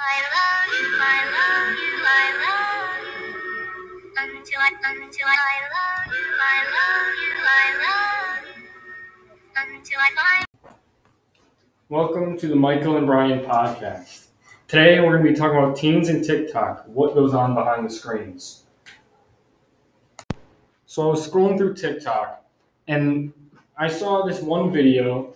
[0.00, 4.12] I love you, I love you, I love you.
[4.16, 9.74] Until I, until I, I love you, I love you, I love you.
[9.76, 10.76] Until I find.
[11.88, 14.26] Welcome to the Michael and Brian podcast.
[14.68, 17.92] Today we're going to be talking about teens and TikTok, what goes on behind the
[17.92, 18.66] screens.
[20.86, 22.44] So I was scrolling through TikTok
[22.86, 23.32] and
[23.76, 25.34] I saw this one video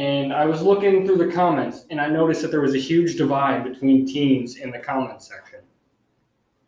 [0.00, 3.16] and I was looking through the comments and I noticed that there was a huge
[3.16, 5.58] divide between teens in the comment section.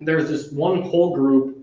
[0.02, 1.56] There's this one whole group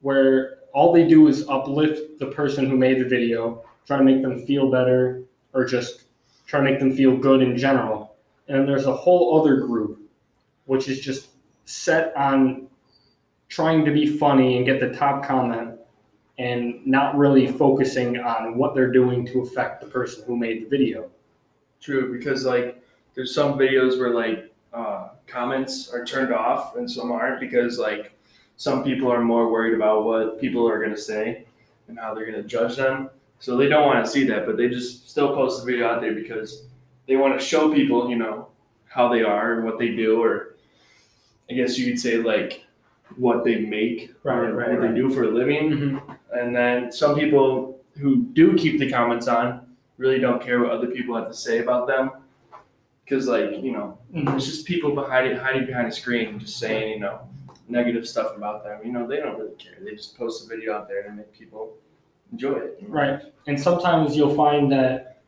[0.00, 4.20] where all they do is uplift the person who made the video, try to make
[4.20, 5.22] them feel better
[5.52, 6.06] or just
[6.48, 8.16] try to make them feel good in general.
[8.48, 10.00] And then there's a whole other group
[10.64, 11.28] which is just
[11.66, 12.66] set on
[13.48, 15.75] trying to be funny and get the top comment
[16.38, 20.68] and not really focusing on what they're doing to affect the person who made the
[20.68, 21.10] video.
[21.80, 22.82] True, because like
[23.14, 28.12] there's some videos where like uh, comments are turned off and some aren't because like
[28.56, 31.44] some people are more worried about what people are gonna say
[31.88, 33.10] and how they're gonna judge them.
[33.38, 36.00] So they don't want to see that, but they just still post the video out
[36.00, 36.64] there because
[37.06, 38.48] they want to show people, you know,
[38.86, 40.56] how they are and what they do, or
[41.50, 42.64] I guess you could say like
[43.16, 44.94] what they make Right, or right, what right.
[44.94, 45.70] they do for a living.
[45.70, 46.12] Mm-hmm.
[46.32, 49.66] And then some people who do keep the comments on
[49.98, 52.10] really don't care what other people have to say about them.
[53.04, 56.58] Because, like, you know, mm, it's just people behind it, hiding behind a screen just
[56.58, 57.20] saying, you know,
[57.68, 58.80] negative stuff about them.
[58.84, 59.76] You know, they don't really care.
[59.80, 61.74] They just post a video out there to make people
[62.32, 62.78] enjoy it.
[62.80, 62.94] you know?
[62.94, 63.22] Right.
[63.46, 65.22] And sometimes you'll find that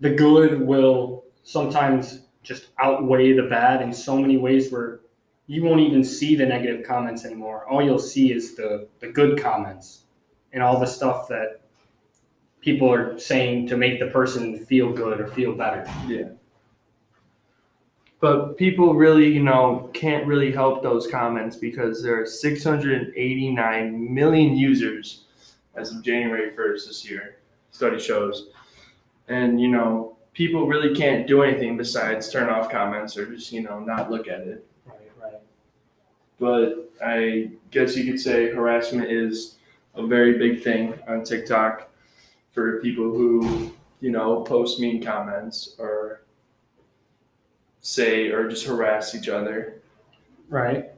[0.00, 5.00] the good will sometimes just outweigh the bad in so many ways where
[5.48, 7.66] you won't even see the negative comments anymore.
[7.66, 10.04] All you'll see is the, the good comments
[10.56, 11.60] and all the stuff that
[12.62, 15.84] people are saying to make the person feel good or feel better.
[16.08, 16.30] Yeah.
[18.20, 24.56] But people really, you know, can't really help those comments because there are 689 million
[24.56, 25.24] users
[25.74, 27.36] as of January 1st this year,
[27.70, 28.48] study shows.
[29.28, 33.60] And, you know, people really can't do anything besides turn off comments or just, you
[33.60, 34.66] know, not look at it.
[34.86, 35.40] Right, right.
[36.40, 39.56] But I guess you could say harassment is
[39.96, 41.90] a very big thing on TikTok
[42.52, 46.22] for people who, you know, post mean comments or
[47.80, 49.80] say or just harass each other.
[50.48, 50.90] Right.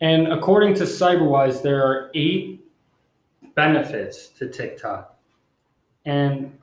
[0.00, 2.64] And according to CyberWise, there are eight
[3.54, 5.16] benefits to TikTok.
[6.04, 6.58] And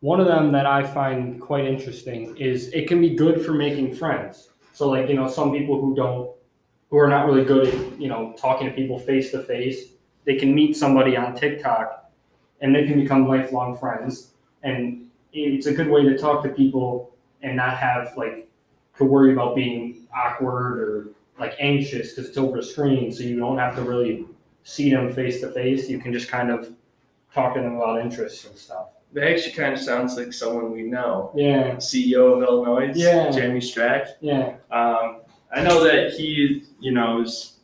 [0.00, 3.94] one of them that I find quite interesting is it can be good for making
[3.94, 4.50] friends.
[4.72, 6.30] So, like, you know, some people who don't,
[6.90, 9.92] who are not really good at, you know, talking to people face to face,
[10.28, 12.10] they can meet somebody on TikTok
[12.60, 14.32] and they can become lifelong friends.
[14.62, 18.46] And it's a good way to talk to people and not have, like,
[18.98, 21.08] to worry about being awkward or
[21.38, 24.26] like anxious because it's over a screen, so you don't have to really
[24.64, 25.88] see them face to face.
[25.88, 26.74] You can just kind of
[27.32, 28.88] talk to them about interests and stuff.
[29.14, 31.30] That actually kind of sounds like someone we know.
[31.36, 33.30] Yeah, CEO of Illinois, Yeah.
[33.30, 34.08] Jamie Strack.
[34.20, 35.20] yeah, Um,
[35.54, 37.57] I know that he, you know, is,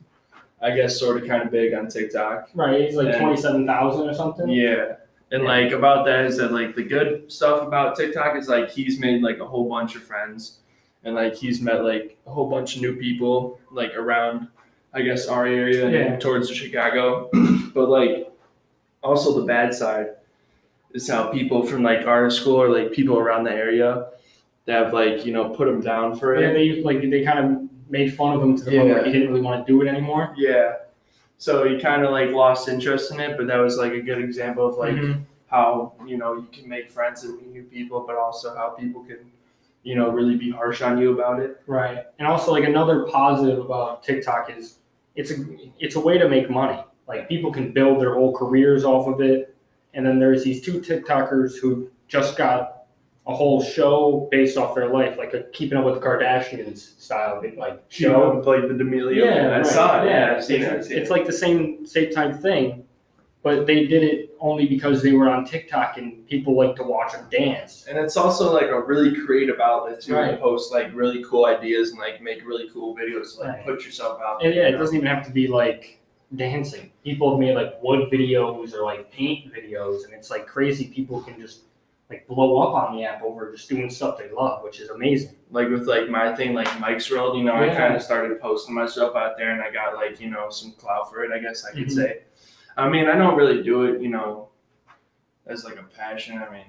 [0.64, 2.48] I guess, sort of kind of big on TikTok.
[2.54, 2.80] right.
[2.80, 4.48] He's like And- twenty-seven thousand or something.
[4.48, 4.96] Yeah.
[5.30, 5.48] And Yeah.
[5.48, 9.22] like about that is that like the good stuff about TikTok is like he's made
[9.22, 10.60] like a whole bunch of friends
[11.04, 14.48] and like he's met like a whole bunch of new people like around
[14.94, 17.28] I guess our area and towards Chicago.
[17.74, 18.30] but like
[19.02, 20.08] also the bad side
[20.92, 24.06] is how people from like our school or like people around the area
[24.66, 26.42] that have like, you know, put him down for it.
[26.42, 26.52] yeah.
[26.52, 27.63] They like they kind of
[27.94, 29.88] made fun of him to the point where he didn't really want to do it
[29.88, 30.34] anymore.
[30.36, 30.66] Yeah.
[31.38, 34.18] So he kind of like lost interest in it, but that was like a good
[34.28, 35.22] example of like Mhm.
[35.46, 39.02] how you know you can make friends and meet new people, but also how people
[39.04, 39.20] can,
[39.82, 41.60] you know, really be harsh on you about it.
[41.66, 41.98] Right.
[42.18, 44.78] And also like another positive about TikTok is
[45.16, 45.36] it's a
[45.78, 46.80] it's a way to make money.
[47.06, 49.54] Like people can build their whole careers off of it.
[49.94, 52.73] And then there's these two TikTokers who just got
[53.26, 57.40] a whole show based off their life, like a Keeping Up with the Kardashians style,
[57.56, 58.32] like You show.
[58.34, 59.24] know, like the D'Amelio.
[59.24, 60.08] Yeah, I saw it.
[60.10, 60.70] Yeah, I've it's, seen it.
[60.70, 61.12] I've it's, seen it's it.
[61.12, 62.84] like the same same type thing,
[63.42, 67.12] but they did it only because they were on TikTok and people like to watch
[67.12, 67.86] them dance.
[67.88, 70.32] And it's also like a really creative outlet too Right.
[70.32, 73.38] to post like really cool ideas and like make really cool videos.
[73.38, 73.64] Like Right.
[73.64, 74.44] put yourself out.
[74.44, 74.78] And yeah, it know?
[74.78, 75.98] doesn't even have to be like
[76.36, 76.90] dancing.
[77.04, 80.88] People have made like wood videos or like paint videos, and it's like crazy.
[80.88, 81.62] People can just
[82.14, 85.36] like blow up on the app over just doing stuff they love, which is amazing.
[85.50, 88.74] like with like my thing, like Mike's World, you know, I kind of started posting
[88.74, 91.30] myself out there, and I got like you know some clout for it.
[91.32, 91.92] I guess I could Mhm.
[91.92, 92.22] say.
[92.76, 94.48] I mean, I don't really do it, you know,
[95.46, 96.38] as like a passion.
[96.38, 96.64] I mean,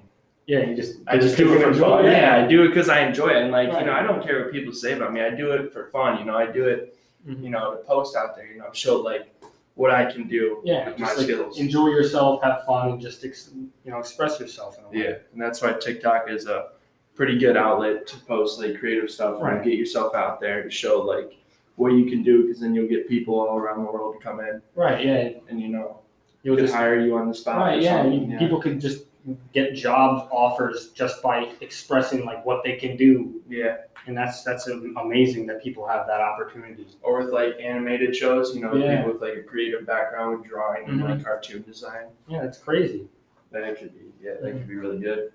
[0.47, 2.05] Yeah, you just I just do it for fun.
[2.05, 3.79] Yeah, I do it because I enjoy it, and like Right.
[3.79, 5.21] you know, I don't care what people say about me.
[5.21, 6.19] I do it for fun.
[6.19, 6.95] You know, I do it,
[7.27, 7.41] Mhm.
[7.41, 8.45] you know, to post out there.
[8.45, 9.33] You know, show like
[9.75, 11.59] what I can do Yeah, with my like skills.
[11.59, 14.77] enjoy yourself, have fun, and just ex- you know express yourself.
[14.79, 14.97] In a way.
[14.97, 16.69] Yeah, and that's why TikTok is a
[17.13, 19.55] pretty good outlet to post like creative stuff Right.
[19.55, 21.37] and get yourself out there to show like
[21.75, 24.39] what you can do because then you'll get people all around the world to come
[24.41, 25.05] in Right.
[25.05, 25.29] Yeah.
[25.49, 25.99] and you know
[26.45, 27.57] You'll just hire you on the spot.
[27.57, 27.81] right.
[27.81, 28.03] Yeah.
[28.03, 29.05] something, you- People could just
[29.53, 33.77] get job offers just by expressing like what they can do, yeah.
[34.05, 36.85] and that's that's amazing that people have that opportunity.
[37.01, 38.97] Or with like animated shows, you know, Yeah.
[38.97, 41.09] people with like a creative background with drawing and Mhm.
[41.09, 42.05] like cartoon design.
[42.27, 43.07] Yeah, that's crazy.
[43.51, 45.31] That could be yeah, that could be really good.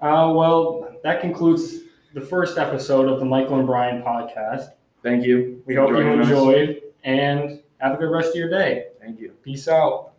[0.00, 1.80] Uh, well, that concludes
[2.14, 4.70] the first episode of the Michael and Brian podcast.
[5.02, 5.62] Thank you.
[5.66, 6.28] We hope you Joining us.
[6.28, 8.86] enjoyed and have a good rest of your day.
[9.00, 9.30] Thank you.
[9.42, 10.09] Peace out.